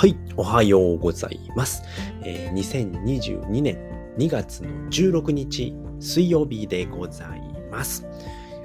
[0.00, 1.82] はい、おはようございます。
[2.24, 3.76] えー2022年
[4.16, 8.06] 2月の16日水曜日でございます。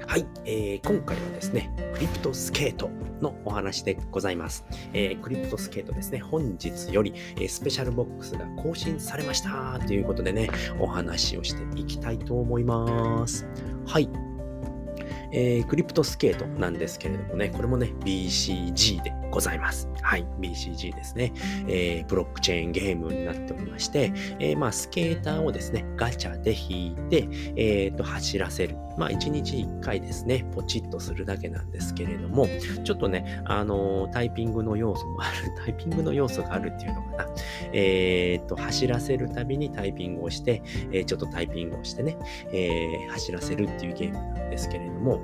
[0.06, 2.88] はい、えー今回はですね、クリプトスケート
[3.20, 4.64] のお話でございます。
[4.94, 10.48] えークリプトスケートですね、本日より、えースペシャルボックスが更新されましたということでね、
[10.80, 13.46] お話をしていきたいと思います。
[13.84, 14.08] はい。
[15.32, 19.86] えークリプトスケートなんですけれどもね、これもね、BCG でございます。
[20.00, 21.30] はい、BCG ですね。
[21.68, 28.76] えーブロックチェーンゲームになっておりまして、えーまあ、スケーターをですね、ガチャで引いて、えーと、走らせる。
[28.96, 32.48] まあ、1日1回ですね、ポチッとするだけなんですけれども、
[32.82, 37.26] ちょっとね、あのタイピングの要素もある、 タイピングの要素があるっていうのかな。
[37.74, 40.62] えーと、走らせるたびにタイピングをして、
[40.92, 42.16] えーちょっとタイピングをしてね、
[42.54, 45.20] えー走らせるっていうゲームなんですけれども、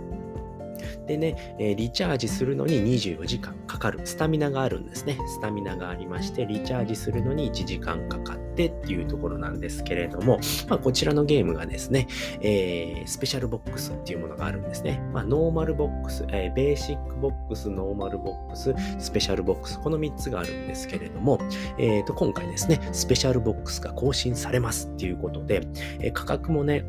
[1.06, 4.00] でね、えリチャージするのに24時間かかる。
[4.04, 5.18] スタミナがあるんですね。
[5.26, 12.06] スタミナがありまして、リチャージするのに1時間かかってっていうところなんですけれども、まあ、こちらのゲームがですね、
[12.40, 15.00] えースペシャルボックスっていうものがあるんですね。
[15.12, 21.38] まあ、ノーマルボックス、えーベーシックボックス、ノーマルボックス、スペシャルボックス、この3つがあるんですけれども、
[21.78, 25.62] えーと今回ですね、スペシャルボックスが更新されますっていうことで、
[26.00, 26.84] えー価格もね、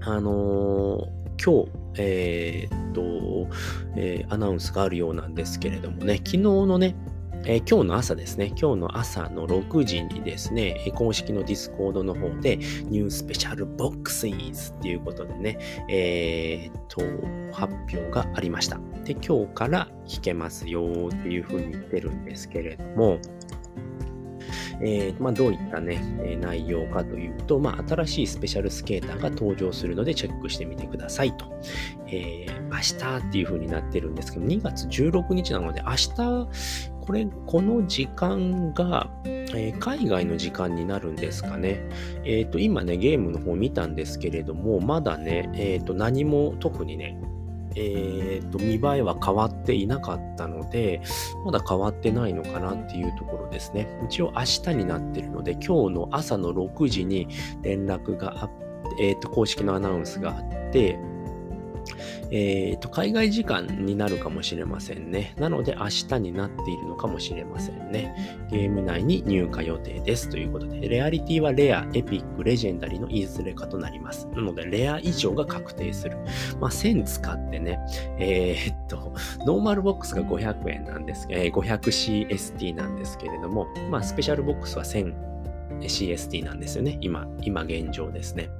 [0.00, 3.48] あのー今日、えーっと、
[3.96, 6.96] えーアナウンスがあるようなんですけれどもね、昨日のね、
[7.44, 17.00] えー今日の朝ですね、今日の朝の6時にですね、公式のディスコードの方で、 New Special Box is っていうことでね、えーっと、
[17.52, 18.80] 発表がありました。
[19.04, 23.18] で、今日から弾けますよっていうふうに言ってるんですけれども、
[24.80, 26.00] えーまあ、どういったね、
[26.40, 31.46] 内容かというと、まあ、新しいスペシャルスケーターが登場するのでチェックしてみてくださいと。
[32.06, 36.48] えー明日っていう風になってるんですけど、2月16日なので、明日、
[37.00, 41.80] これ、この時間が、えー海外の時間になるんですかね。
[42.24, 47.18] えっ、と、今ね、ゲームの方見たんですけれども、まだね、えっ、と、何も特にね、
[47.78, 51.00] えっ、と、見栄えは変わっていなかったので、
[51.44, 53.86] まだ変わってないのかなっていうところですね。
[54.06, 57.28] 一応明日になってるので、今日の朝の6時に
[57.62, 58.68] 連絡があって、
[59.00, 60.98] えっ、と、公式のアナウンスがあって、
[62.30, 65.34] えっ、と、海外時間になるかもしれませんね。
[65.38, 68.48] なので、明日になっているのかもしれませんね。
[68.50, 74.28] ゲーム内に入荷予定ですということで、レアリティはレア、エピック、レジェンダリーのいずれかとなります。
[74.34, 76.16] なので、レア以上が確定する。
[76.60, 77.78] まあ、1000使ってね、
[78.18, 79.14] えーっと、
[79.46, 85.37] ノーマルボックスが500円なんです、えー 500CST なんですけれども、まあ、スペシャルボックスは1000
[85.86, 86.98] CST なんですよね。
[87.00, 88.50] 今、今現状ですね。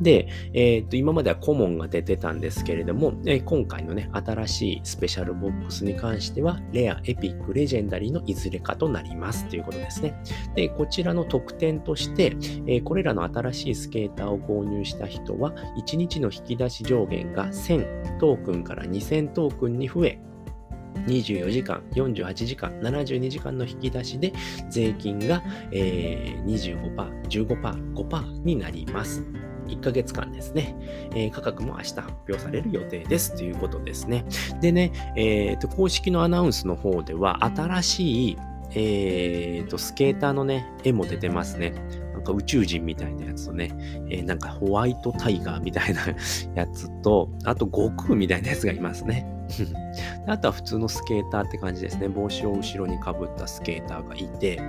[0.00, 10.14] で、えーっと、今まではコモンが出てたんですけれども、えー今回のね、新しいスペシャルボックスに関しては、レア、エピック、レジェンダリーのいずれかとなりますということですね。
[10.54, 20.18] で、こちらの特典として、えーこれらの新しいスケーターを購入した人は、1日の引き出し上限が1000トークンから2000トークンに増え、
[21.06, 24.32] 24時間、48時間、72時間の引き出しで
[24.68, 29.24] 税金が、えー25%、15%、5%になります。
[29.68, 30.74] 1ヶ月間ですね、
[31.14, 34.24] えー価格も明日発表される予定ですということですね。
[34.60, 38.38] でね、えーと公式のアナウンスの方では新しい、
[38.74, 41.72] えーとスケーターのね、絵も出てますね。
[42.12, 43.70] なんか宇宙人みたいなやつとね、
[44.10, 46.02] えーなんかホワイトタイガーみたいな
[46.54, 49.26] やつと、あと悟空みたいなやつがいますね。
[50.26, 52.08] あとは普通のスケーターって感じですね。
[52.08, 54.60] 帽子を後ろにかぶったスケーターがいて、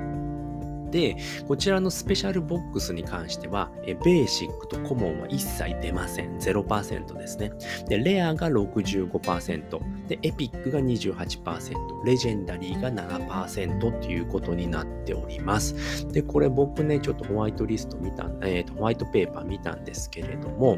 [0.92, 1.16] で、
[1.48, 6.38] こちらのスペシャルボックスに関しては、えベーシックとコモンは一切出ません。
[6.38, 7.52] 0%ですね。
[7.88, 16.08] で、レアが65%、で、エピックが28%、レジェンダリーが7%っていうことになっております。
[16.10, 20.78] で、これ僕ね、ちょっとホワイトリスト見た、えーと、ホワイトペーパー見たんですけれども、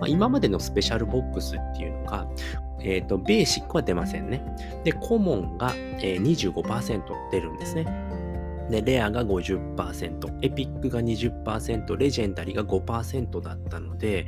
[0.00, 2.26] まあ、今までのスペシャルボックスっていうのが、
[2.82, 4.42] えっ、と、ベーシックは出ませんね。
[4.84, 7.86] で、コモンが、えー25%出るんですね。
[8.70, 14.26] で、レアが50%、エピックが20%、レジェンダリーが5%だったので、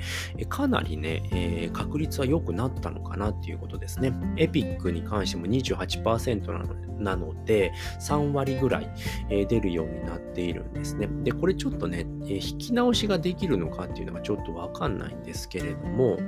[0.49, 4.13] かなりね、えー確率は良くなったのかなっていうことですね。
[4.37, 8.91] エピックに関しても28%なのなので、3割ぐらい、
[9.31, 11.09] えー出るようになっているんですね。
[11.23, 16.19] で、これちょっとね、えー引き直しができるのかっていうのがちょっとわかんないんですけれども、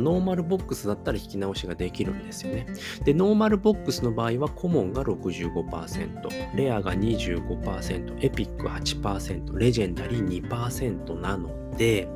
[0.00, 2.66] ノーマルボックスだったら引き直しができるんですよね。
[3.04, 12.08] で、ノーマルボックスの場合はコモンが65%、レアが25%、エピック8%、レジェンダリー2%なので、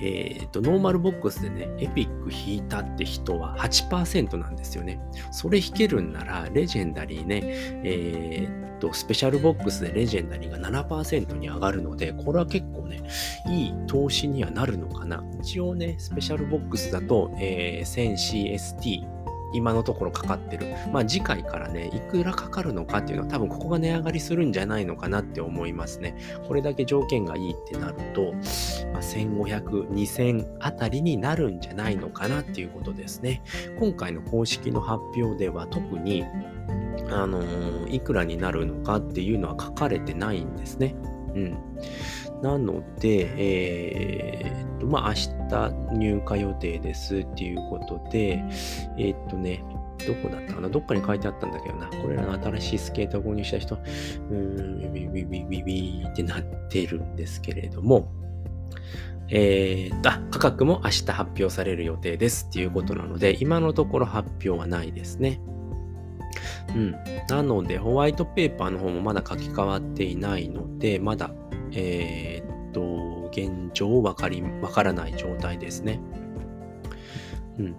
[0.00, 5.00] えっ、と、ノーマルボックスでね、エピック引いたって人は8%なんですよね。
[5.32, 7.42] それ引けるんなら、レジェンダリーね、
[7.84, 13.02] えっ、と、スペシャルボックスでレジェンダリーが7%に上がるので、これは結構ね、
[13.48, 15.22] いい投資にはなるのかな。
[15.40, 19.17] 一応ね、スペシャルボックスだと、えー、1000CST
[19.52, 20.66] 今のところかかってる。
[20.92, 26.16] まあ次回からね、いくらかかるのかっていうのは多分ここが値上がりするんじゃないのかなって思いますね。
[26.46, 28.32] これだけ条件がいいってなると、
[28.92, 33.42] まあ、1500、2000あたりになるんじゃないのかなっていうことですね。
[33.78, 36.24] 今回の公式の発表では特に、
[37.10, 40.94] あのー、いくらになるのかっていうのは書かれてないんですね。
[41.34, 41.58] うん。
[42.42, 45.14] なので、えー、っと、まあ、明
[45.48, 48.44] 日入荷予定ですっていうことで、
[48.96, 49.64] えー、っとね、
[50.06, 50.68] どこだったかな？
[50.68, 51.86] どっかに書いてあったんだけどな。
[51.88, 58.12] これらの新しいスケートを購入した人、うーん、ビビビビビってなってるんですけれども、
[59.28, 65.40] えー、あ、価格も明日発表される予定ですっていうことなので、今のところ発表はないですね。
[66.74, 66.94] うん。
[67.28, 71.30] なので、ホワイトペーパーの方もまだ書き換わっていないので、まだ
[71.72, 76.00] えー、っと、現状わかり、わからない状態ですね。
[77.58, 77.76] うん。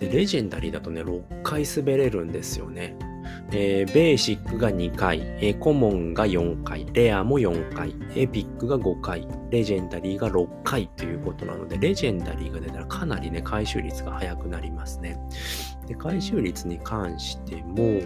[0.00, 2.96] で、レジェンダリーだとね、6回滑れるんですよね。
[3.52, 15.18] えー、ベーシックが2回、えー、コモンが4回、レアも4回、エピックが5回、レジェンダリーが6回ということなので、レジェンダリーが出たらかなりね、回収率が速くなりますね。
[15.86, 18.00] で、回収率に関しても、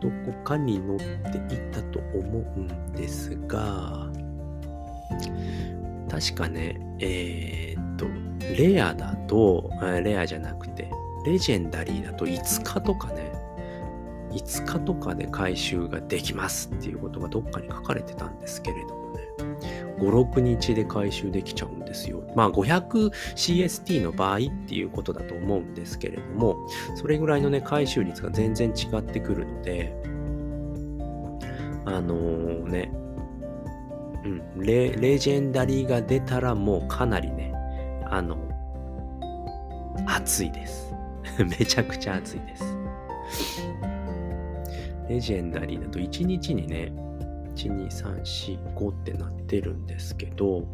[0.00, 4.10] どこかに載っていたと思うんですが、
[6.10, 8.06] 確かね、えー、っと、
[8.56, 9.70] レアだと、
[10.02, 10.90] レアじゃなくて、
[11.24, 13.32] レジェンダリーだと5日とかね、
[14.30, 19.20] 5日とかで回収ができますっていうことがどっかに書かれてたんですけれどもね、
[19.98, 22.22] 5、6日で回収できちゃうんですよ。
[22.34, 26.56] まあ 500CST の場合っていうことだと思うんですけれども、
[26.96, 29.94] それぐらいのね、回収率が全然違ってくるので、
[31.84, 32.92] あのー、ね、
[34.24, 37.52] うん、レレジェンダリーが出たらもうかなりね、
[38.06, 38.36] あの、
[40.06, 40.94] 熱いです。
[41.38, 42.76] めちゃくちゃ熱いです。
[45.08, 46.92] レジェンダリーだと1日にね、
[47.56, 50.68] 1、2、3、4、5ってなってるんですけど、も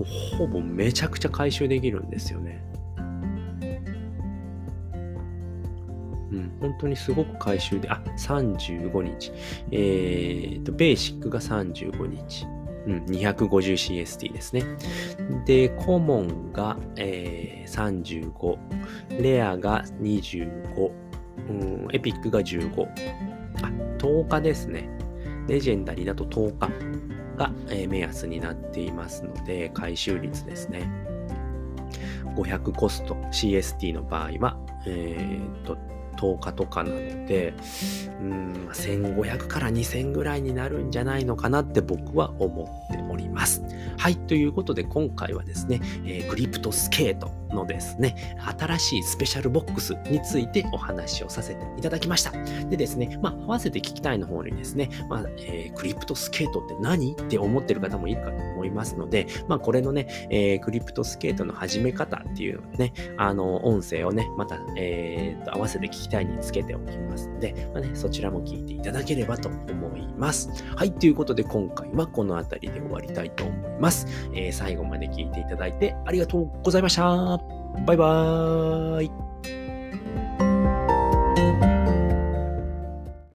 [0.00, 0.04] う
[0.36, 2.62] ほぼめちゃくちゃ回収できるんですよね。
[6.32, 9.32] うん、本当にすごく回収で、あ、35日。
[9.70, 12.46] えーと、ベーシックが35日。
[12.86, 14.64] うん、250CST ですね。
[15.44, 18.58] で、コモンが、えー、35、
[19.20, 20.90] レアが25、
[21.48, 24.88] うん、エピックが15、あ、10日ですね。
[25.48, 26.68] レジェンダリーだと10日
[27.36, 30.90] が、えー、目安になっていますので、回収率ですね。
[32.36, 35.76] 500コスト CST の場合は、えー、っと、
[36.16, 37.54] 10日とかなので、
[38.20, 43.62] うん、1500から2000ぐらいになるんじゃないのかなって僕は思っております。
[43.98, 52.32] はい、ということで今回はですね、えー、クリプトスケートのですね、新しいスペシャルボックスについてお話をさせていただきました。
[52.68, 70.64] でですね、まあ、合わせて聞きたいの方にですね、まあ、えー、クリプトスケートって何って思ってる方もいるかと思いますので、まあ、これのね、えー、クリプトスケートの始め方っていうのね、あの、音声をね、また、えー、と合わせて聞き期待につけておきますので、まあね、そちらも聞いていただければと思います。
[70.76, 74.06] はい、ということで今回はこの辺りで終わりたいと思います。
[74.32, 77.38] えー、最後まで聞いていただいてありがとうございました。
[77.84, 79.35] バイバーイ。